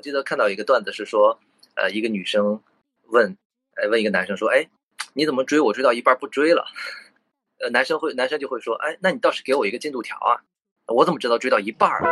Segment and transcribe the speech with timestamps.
[0.00, 1.38] 我记得看到一个段子是说，
[1.74, 2.62] 呃，一个女生
[3.08, 3.36] 问，
[3.76, 4.66] 呃，问一个男生说，哎，
[5.12, 6.64] 你怎么追我追到一半不追了？
[7.62, 10.40] 呃，男生会，男生就会说，哎，那你倒是给我一个进度条啊，
[10.86, 12.08] 我怎么知道追到一半了？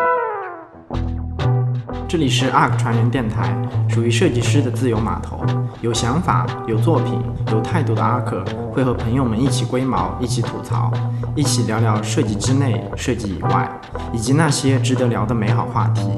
[2.06, 3.56] 这里是 ARK 传人电台，
[3.89, 5.43] 属于设计师的自由码头。
[5.80, 7.18] 有想法、有作品、
[7.50, 10.93] 有态度的 ARK 会和朋友们一起龟毛，一起吐槽，
[11.34, 13.80] 一起聊聊设计之内、设计以外，
[14.12, 16.11] 以及那些值得聊的美好话题。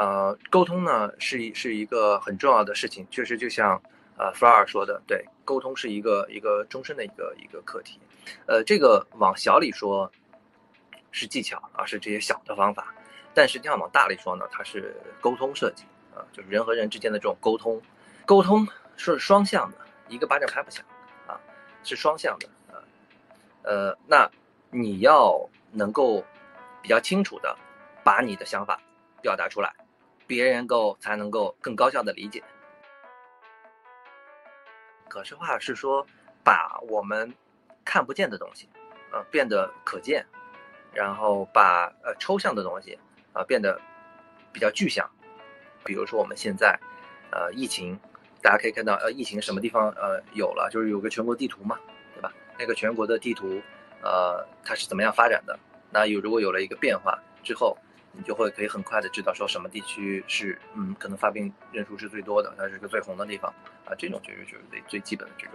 [0.00, 3.78] 呃，沟通呢是一是一个很重要的事情，确实就像
[4.16, 8.00] 呃弗拉尔说的，对，沟通是一个一个终身的一个一个课题。
[8.46, 10.10] 呃，这个往小里说
[11.10, 12.94] 是技巧啊，是这些小的方法，
[13.34, 17.78] 但实际上往大里说呢，它是沟通设计啊，就是人和人之间的这种沟通，
[18.24, 19.76] 沟通是双向的，
[20.08, 20.82] 一个巴掌拍不响
[21.26, 21.38] 啊，
[21.84, 22.80] 是双向的啊。
[23.64, 24.26] 呃，那
[24.70, 26.24] 你要能够
[26.80, 27.54] 比较清楚的
[28.02, 28.80] 把你的想法
[29.20, 29.70] 表达出来。
[30.30, 32.40] 别人够才能够更高效的理解。
[35.08, 36.06] 可视化是说
[36.44, 37.34] 把我们
[37.84, 38.68] 看不见的东西，
[39.10, 40.24] 呃，变得可见，
[40.94, 42.96] 然后把呃抽象的东西
[43.32, 43.80] 啊变得
[44.52, 45.10] 比较具象。
[45.82, 46.78] 比如说我们现在
[47.32, 47.98] 呃疫情，
[48.40, 51.76] 大家可以看到呃疫情什么地方呃有了，就是有个全国地图嘛，
[52.14, 52.32] 对吧？
[52.56, 53.60] 那个全国的地图
[54.00, 55.58] 呃它是怎么样发展的？
[55.90, 57.76] 那有如果有了一个变化之后。
[58.12, 63.52] 你就会可以很快的知道说什么地区是嗯可能发病人数是最多的，它是个最红的地方
[63.84, 65.54] 啊，这种就是就是最最基本的这种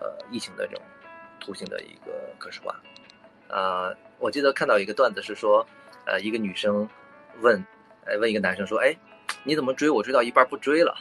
[0.00, 0.82] 呃疫情的这种
[1.40, 2.74] 图形的一个可视化。
[3.48, 5.66] 呃，我记得看到一个段子是说，
[6.06, 6.88] 呃，一个女生
[7.40, 7.64] 问，
[8.04, 8.96] 呃，问一个男生说，哎，
[9.44, 10.96] 你怎么追我追到一半不追了？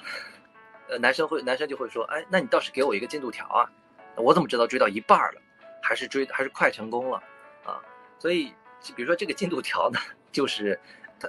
[0.87, 3.69] 呃，男生会男生就会说，哎，那你倒是给我一个进度条啊，
[4.17, 5.41] 我怎么知道追到一半了，
[5.81, 7.17] 还是追还是快成功了
[7.65, 7.81] 啊？
[8.19, 8.53] 所以
[8.95, 9.99] 比如说这个进度条呢？
[10.31, 10.79] 就是，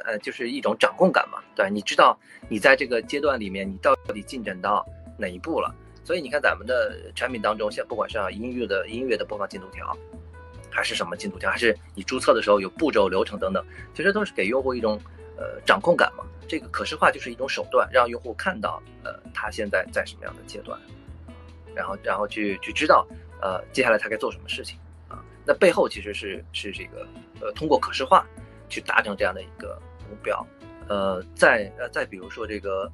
[0.00, 4.86] 呃，就是一种掌控感嘛，对你知道你在这个阶段里面，你到底进展到
[5.16, 5.75] 哪一步了？
[6.04, 9.97] 所以你看咱们的产品当中，像不管是啊音乐的音乐的播放进度条，
[10.69, 13.64] 还是什么进度条，还是你注册的时候有步骤流程等等，
[13.94, 15.00] 其实都是给用户一种
[15.36, 16.25] 呃掌控感嘛。
[16.48, 20.78] 这个可视化就是一种手段，让用户看到呃他现在在什么样的阶段，
[21.75, 23.06] 然后然后去去知道
[23.41, 24.76] 呃接下来他该做什么事情
[25.08, 25.22] 啊。
[25.47, 27.06] 那背后其实是是这个
[27.41, 28.26] 呃通过可视化。
[28.72, 29.78] 去达成这样的一个
[30.08, 30.46] 目标，
[30.88, 32.90] 呃，再呃再比如说这个，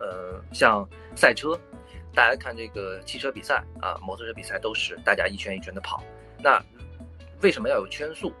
[0.00, 1.56] 呃，像赛车，
[2.12, 6.02] 大家看这个汽车比赛啊，摩托车比赛都是大家一圈一圈的跑，
[6.42, 6.60] 那
[7.42, 8.32] 为什么要有圈速？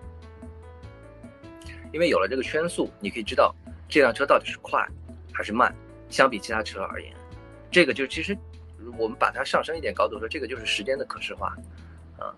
[1.92, 3.54] 因为有了这个圈速，你可以知道
[3.88, 4.84] 这辆车到底是快
[5.32, 5.72] 还是慢，
[6.10, 7.14] 相比其他车而言，
[7.70, 8.36] 这个就其实
[8.98, 11.56] 我们把它上升一点高度说，这个就是时间的可视化，
[12.18, 12.34] 啊，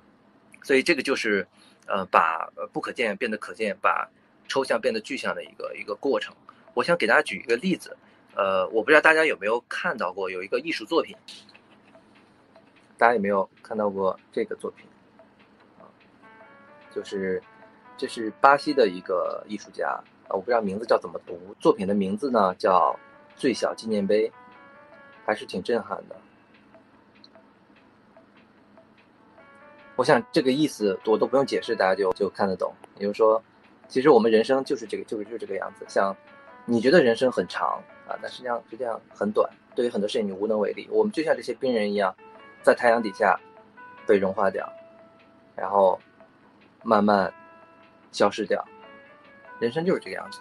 [0.62, 1.48] 所以这个就是。
[1.90, 4.08] 呃，把不可见变得可见，把
[4.46, 6.32] 抽象变得具象的一个一个过程。
[6.72, 7.96] 我想给大家举一个例子，
[8.36, 11.16] 呃，我不知道大家有没有看到过有一个艺术作品，
[12.96, 14.86] 大家有没有看到过这个作品？
[15.80, 15.82] 啊，
[16.94, 17.42] 就是
[17.96, 22.96] 这是巴西的一个艺术家，啊，我不知道名字叫怎么读，作品的名字呢叫
[23.40, 24.28] 《最小纪念碑》，
[25.26, 26.16] 还是挺震撼的。
[30.00, 32.72] 我想这个意思我都不用解释，大家就就看得懂。
[32.96, 33.42] 也就是说，
[33.86, 35.84] 其实我们人生就是这个，就是就是这个样子。
[35.90, 36.16] 像
[36.64, 37.78] 你觉得人生很长
[38.08, 39.46] 啊，但实际上实际上很短。
[39.74, 40.88] 对于很多事情你无能为力。
[40.90, 42.16] 我们就像这些冰人一样，
[42.62, 43.38] 在太阳底下
[44.06, 44.66] 被融化掉，
[45.54, 46.00] 然后
[46.82, 47.30] 慢慢
[48.10, 48.66] 消失掉。
[49.58, 50.40] 人生就是这个样子。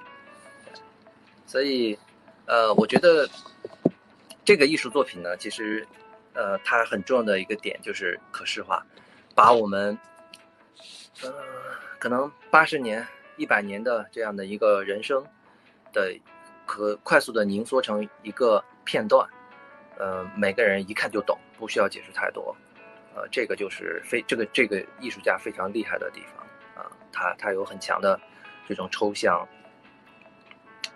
[1.45, 1.99] 所以，
[2.45, 3.27] 呃，我觉得
[4.45, 5.85] 这个艺术作品呢，其实
[6.33, 8.81] 呃，它很重要的一个点就是可视化。
[9.39, 9.97] 把我们，
[11.23, 11.33] 呃，
[11.97, 13.07] 可能八十年、
[13.37, 15.25] 一百年的这样的一个人生
[15.93, 16.13] 的，
[16.65, 19.25] 可快速的凝缩成一个片段，
[19.97, 22.53] 呃，每个人一看就懂，不需要解释太多，
[23.15, 26.45] 呃，这个就是非这个这个艺术家非常厉害的地方
[26.83, 28.19] 啊，他他有很强的
[28.67, 29.47] 这种抽象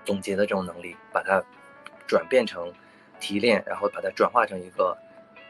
[0.04, 1.42] 总结的这种能力，把它
[2.06, 2.74] 转变成
[3.22, 4.98] 提炼，然后把它转化成一个。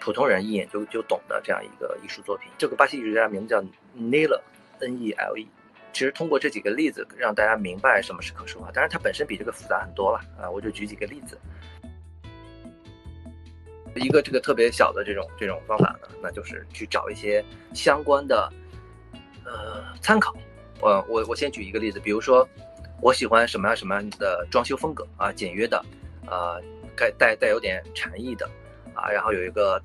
[0.04, 3.64] 普通人一眼就就懂的这样一个艺术作品，这个巴西艺术家名字叫
[3.98, 5.48] Nele，N-E-L-E。
[5.94, 8.70] 其实通过这几个例子，让大家明白什么是可视化。
[8.72, 10.50] 当然，它本身比这个复杂很多了啊！
[10.50, 11.40] 我就举几个例子。
[13.96, 18.52] 一个这个特别小的这种这种方法呢，那就是去找一些相关的
[19.46, 20.36] 呃参考，
[20.82, 22.46] 我我我先举一个例子，比如说
[23.02, 25.78] 我喜欢什么样什么样的装修风格啊，简约的，
[26.26, 26.60] 啊，
[26.98, 28.50] 带带带有点禅意的，
[28.96, 29.80] 啊，然后有一个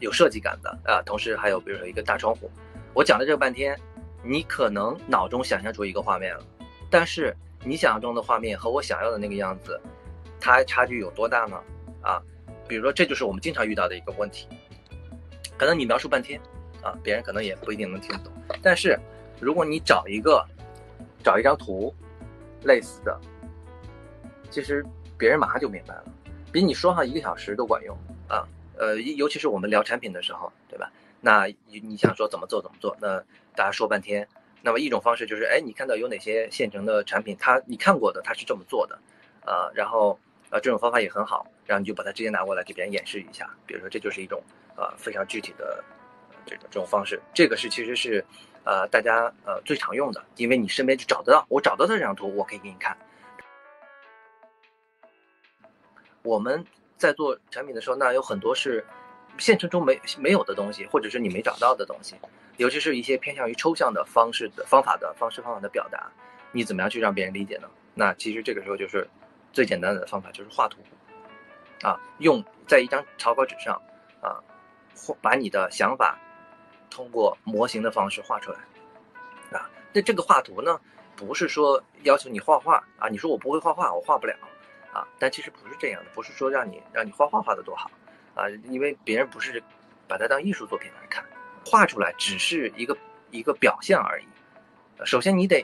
[0.00, 2.50] 有设计感的啊，同时还有比如说一个大窗户。
[2.94, 3.78] 我讲了这个半天，
[4.22, 6.44] 你可能脑中想象出一个画面了，
[6.90, 9.80] 但是你想象中的画面和我想要的那个样子，
[10.40, 11.60] 它差距有多大呢？
[12.00, 12.22] 啊，
[12.68, 14.48] 比如说这就是我们经常遇到的一个问题，
[15.56, 16.40] 可能你描述半天，
[16.82, 18.32] 啊，别人可能也不一定能听得懂，
[18.62, 18.98] 但是。
[19.38, 20.42] 如果你找一个，
[21.22, 21.94] 找一张图，
[22.62, 23.20] 类似的，
[24.50, 24.82] 其实
[25.18, 26.04] 别人马上就明白了，
[26.50, 27.94] 比你说上一个小时都管用
[28.28, 28.48] 啊。
[28.78, 30.90] 呃，尤其是我们聊产品的时候，对吧？
[31.20, 32.96] 那你你想说怎么做怎么做？
[33.00, 33.18] 那
[33.54, 34.26] 大家说半天。
[34.62, 38.98] 那么一种方式就是，哎，你看到有哪些现成的产品，他你看过的，他是这么做的，
[39.44, 40.18] 呃，然后
[40.50, 43.48] 呃这种方法也很好，然后你就把它直接拿过来给别人演示一下。
[43.66, 44.42] 比如说，这就是一种
[44.76, 45.82] 呃非常具体的
[46.44, 47.20] 这种这种方式。
[47.32, 48.24] 这个是其实是。
[48.68, 52.98] 呃，大家呃最常用的，因为你身边就找得到，我找到这张图，我可以给你看。
[56.24, 58.84] 我们在做产品的时候，那有很多是
[59.38, 62.16] 现实中没没有的东西，或者是你没找到的东西，
[62.56, 66.10] 尤其是一些偏向于抽象的方式的方法的方式方法的表达，
[66.52, 67.68] 你怎么样去让别人理解呢？
[67.94, 69.06] 那其实这个时候就是
[69.52, 70.78] 最简单的方法，就是画图
[71.82, 73.80] 啊，用在一张草稿纸上
[74.20, 74.42] 啊，
[74.96, 76.18] 或把你的想法。
[76.88, 78.58] 通过模型的方式画出来，
[79.58, 80.80] 啊，那这个画图呢，
[81.14, 84.34] 不是说要求你画画啊，你说我不会画画，我画不了，
[84.96, 87.90] 啊，但其实不是这样的，不是说让你让你画画画的多好，
[88.34, 89.62] 啊，因为别人不是
[90.08, 91.22] 把它当艺术作品来看，
[91.66, 92.96] 画出来只是一个
[93.30, 94.26] 一个表象而已，
[95.04, 95.62] 首先你得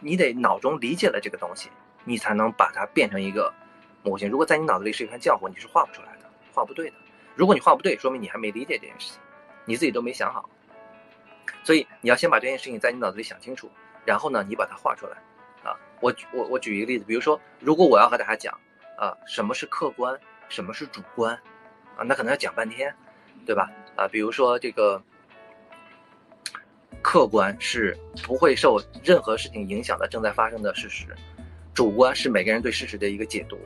[0.00, 1.70] 你得脑中理解了这个东西，
[2.02, 3.54] 你才能把它变成一个
[4.02, 4.28] 模型。
[4.28, 6.96] 如果在你脑子里是一团浆糊，你是画不出来的，画不对的。
[7.36, 9.20] 如果你画不对，说明你还没理解这件事情。
[9.66, 10.50] 你自己都没想好，
[11.62, 13.70] 所以你要先把这件事情在你脑子里想清楚，
[14.04, 15.16] 然后呢，你把它画出来，
[16.00, 18.52] 我我我举一个例子，比如说，如果我要和大家讲，
[18.98, 20.18] 啊，什么是客观，
[20.48, 21.34] 什么是主观，
[21.96, 22.94] 啊，那可能要讲半天，
[23.46, 23.70] 对吧？
[23.96, 25.02] 啊，比如说这个
[27.00, 31.06] 客观是不会受任何事情影响的正在发生的事实，
[31.72, 33.58] 主观是每个人对事实的一个解读，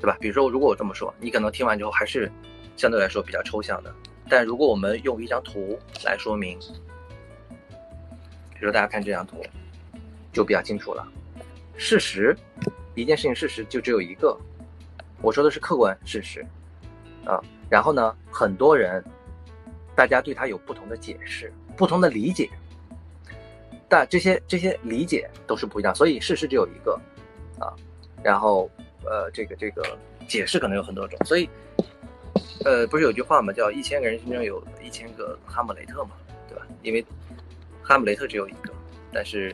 [0.00, 0.16] 对吧？
[0.20, 2.30] 比如说，如果我这么说，你可能听完之后还是
[2.76, 3.94] 相对来说比较抽象的。
[4.28, 6.58] 但如果我们用一张图来说明，
[8.50, 9.44] 比如说大家看这张图，
[10.32, 11.06] 就比较清楚了。
[11.82, 12.36] 事实，
[12.94, 14.38] 一件事情事实就只有一个，
[15.20, 16.46] 我说的是客观事实，
[17.24, 19.02] 啊，然后呢，很多人，
[19.96, 22.48] 大家对它有不同的解释、不同的理解，
[23.88, 26.92] 但这些这些理解都是不一样，所以事实只有一个，
[27.58, 27.74] 啊，
[28.22, 28.70] 然后
[29.04, 29.98] 呃，这个这个
[30.28, 31.50] 解释可能有很多种，所以。
[32.64, 33.52] 呃，不是有句话嘛？
[33.52, 36.10] 叫一千个人心中有一千个哈姆雷特嘛，
[36.48, 36.64] 对吧？
[36.82, 37.04] 因为
[37.82, 38.72] 哈姆雷特只有一个，
[39.12, 39.52] 但是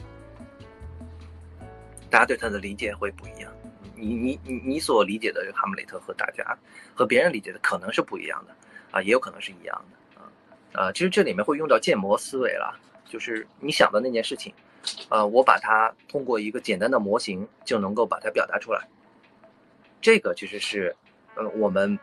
[2.11, 3.53] 大家对他的理解会不一样。
[3.95, 6.57] 你你你你所理解的哈姆雷特和大家
[6.95, 8.55] 和别人理解的可能是不一样的
[8.91, 10.93] 啊，也有可能是一样的啊啊。
[10.93, 14.55] 其实这里面会用到建模思维了，就是你想的那件事情，
[15.09, 18.87] 呃，我把它通过一个简单的模型就能够把它表达出来。
[20.01, 20.95] 这个其实是
[21.35, 21.99] 呃我们。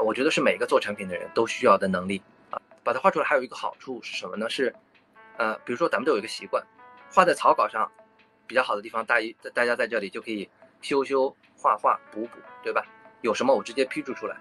[0.00, 4.48] 我觉得是每个做产品的人都需要的能力啊，把它画出来还有一个好处是什么呢？
[4.48, 4.72] 是，
[5.36, 6.64] 呃，比如说咱们都有一个习惯，
[7.12, 7.90] 画在草稿上
[8.48, 10.48] 比较好的地方，大一大家在这里就可以
[10.80, 12.84] 修修画画补补，对吧？
[13.20, 14.36] 有什么我直接批注出来，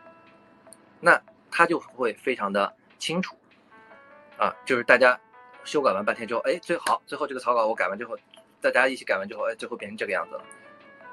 [0.99, 3.35] 那它就会非常的清楚
[4.37, 5.19] 啊，就是大家
[5.63, 8.17] 修改完半天之后，哎，最好最后这个草稿我改完之后，
[8.61, 10.43] 大家一起改完之后，哎，最后变成这个样子了，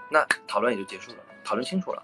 [0.09, 2.03] 那讨论也就结束了，讨论清楚了。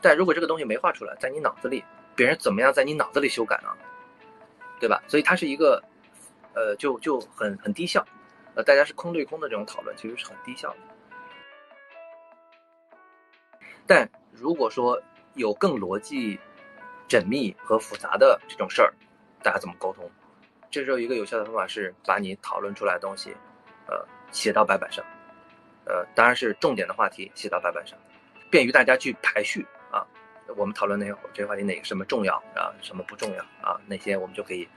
[0.00, 1.82] 但如果这个东西没画出来，在你脑子里，
[2.14, 3.68] 别人怎么样在你脑子里修改呢？
[4.78, 5.02] 对吧？
[5.08, 5.82] 所以它是一个，
[6.54, 8.06] 呃，就就很很低效，
[8.58, 10.78] 呃，大家是空对空的这种讨论，其实是很低效的。
[13.86, 15.00] 但如果说
[15.34, 16.36] 有更逻辑、
[17.08, 18.92] 缜密和复杂的这种事儿，
[19.44, 20.10] 大家怎么沟通？
[20.72, 23.30] 这时候一个有效的方法是把你讨论出来的东西，
[23.86, 25.04] 呃，写到白板上，
[25.84, 27.96] 呃，当然是重点的话题写到白板上，
[28.50, 29.64] 便于大家去排序。
[29.92, 30.04] 啊，
[30.56, 33.80] 我们讨论哪个这个话题哪个什么重要啊，什么不重要啊？
[33.86, 34.68] 那些我们就可以，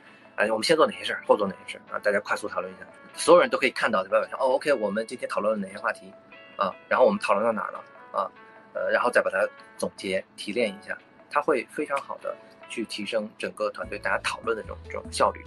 [0.50, 2.00] 我们先做哪些事儿，后做哪些事儿啊？
[2.00, 4.40] 大家快速讨论一下，所有人都可以看到在白板上。
[4.40, 6.12] 哦，OK，我们今天讨论了哪些话题
[6.58, 6.74] 啊？
[6.88, 7.84] 然后我们讨论到哪儿了
[8.14, 8.32] 啊？
[8.74, 9.38] 呃，然后再把它
[9.78, 10.98] 总结提炼一下，
[11.30, 12.36] 它会非常好的
[12.70, 15.44] 去提升整个团队大家讨论的这种这种效率。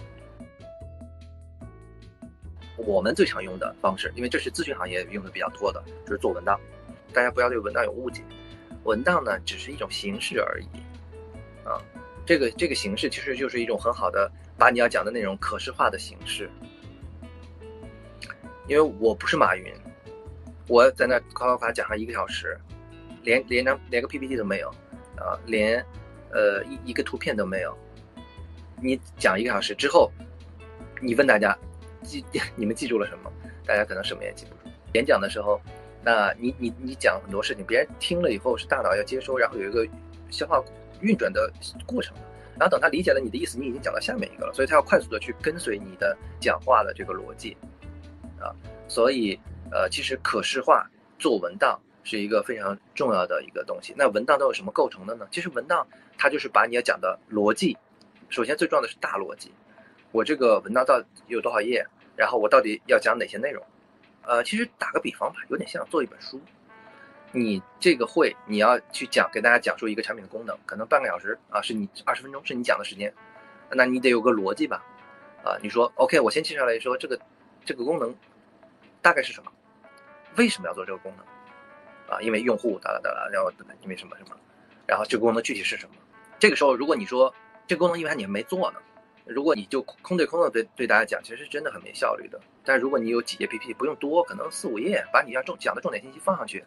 [2.77, 6.59] 我们最常用的方式，因为这是咨询行业用的比较多的，就是做文档。
[7.13, 8.21] 大家不要对文档有误解。
[8.83, 10.67] 文档呢，只是一种形式而已，
[11.67, 11.81] 啊，
[12.25, 16.49] 这个这个形式其实就是一种很好的把你要讲的内容可视化的形式。
[18.67, 19.71] 因为我不是马云，
[20.67, 22.57] 我在那夸夸夸讲上一个小时，
[23.21, 24.69] 连连张连个 PPT 都没有，
[25.17, 25.85] 啊，连
[26.31, 27.77] 呃一一个图片都没有。
[28.81, 30.11] 你讲一个小时之后，
[30.99, 31.55] 你问大家
[32.01, 32.25] 记
[32.57, 33.31] 你们记住了什么？
[33.67, 34.73] 大家可能什么也记不住。
[34.93, 35.61] 演讲的时候，
[36.03, 39.87] 那你你你讲很多事情，别人听了以后是大脑要接收，然后有一个
[40.31, 40.63] 消化
[41.01, 41.51] 运转的
[41.85, 42.15] 过程。
[42.57, 47.55] 然后等他理解了你的意思，你已经讲到下面一个了，所以他要快速的去跟随你的讲话的这个逻辑，
[48.39, 48.55] 啊，
[48.87, 49.39] 所以
[49.71, 53.93] 呃，其实可视化做文档是一个非常重要的一个东西。
[53.97, 55.27] 那文档都有什么构成的呢？
[55.31, 55.85] 其实文档
[56.17, 57.77] 它就是把你要讲的逻辑，
[58.29, 59.51] 首先最重要的是大逻辑，
[60.11, 61.85] 我这个文档到底有多少页，
[62.15, 63.61] 然后我到底要讲哪些内容，
[64.23, 66.39] 呃，其实打个比方吧，有点像做一本书。
[67.35, 73.13] 你这个会，你要去讲，给大家讲述一个产品的功能，可能半个小时啊，是你二十分钟是你讲的时间，
[73.71, 74.81] 那你得有个逻辑吧，
[75.43, 77.19] 啊，你说 OK，我先介绍来说这个
[77.65, 78.15] 这个功能
[79.01, 79.51] 大概是什么，
[80.37, 83.51] 为什么要做这个功能，啊，因为用户哒哒哒哒，然后
[83.81, 84.37] 因为什么什么，
[84.87, 85.95] 然后这个功能具体是什么，
[86.39, 87.33] 这个时候如果你说
[87.67, 88.79] 这个功能因为你还没做呢，
[89.25, 92.39] 如果你就空对空的对对大家讲，其实是真的很没效率的。
[92.63, 96.63] 但如果你有几页 PPT，不用多，可能四五页，把你要重讲的重点信息放上去。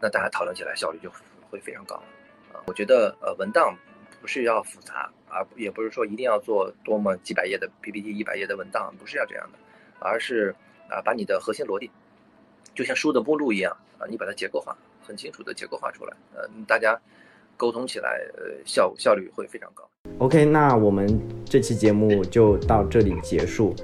[0.00, 1.10] 那大家讨论起来效率就
[1.50, 1.96] 会非常高，
[2.52, 3.76] 啊，我觉得呃文档
[4.20, 9.58] 不是要复杂，而也不是说一定要做多么几百页的 PPT、一百页的文档，不是要这样的，
[9.98, 10.54] 而是
[10.88, 11.90] 啊把你的核心逻辑，
[12.74, 14.76] 就像书的目录一样啊，你把它结构化，
[15.06, 17.00] 很清楚的结构化出来，呃，大家
[17.56, 19.88] 沟通起来呃效效率会非常高。
[20.18, 21.06] OK，那我们
[21.44, 23.74] 这期节目就到这里结束。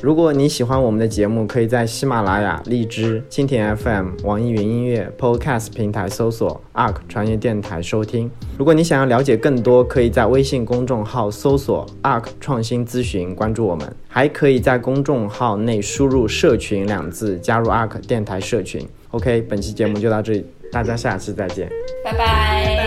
[0.00, 8.28] 如果你喜欢我们的节目，可以在喜马拉雅、荔枝、蜻蜓 FM、网易云音乐、Podcast 平台搜索 “ARK 传业电台”收听。
[8.58, 13.94] 如果你想要了解更多，可以在微信公众号搜索 “ARK 创新咨询”，关注我们。
[14.08, 18.84] 还可以在公众号内输入“社群”两字，加入 ARK 电台社群。
[19.10, 21.68] OK，本期节目就到这里，大家下期再见，
[22.04, 22.81] 拜拜。